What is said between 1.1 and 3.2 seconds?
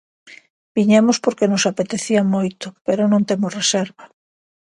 porque nos apetecía moito pero